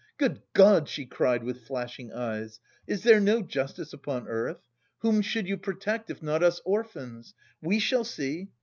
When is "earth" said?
4.27-4.67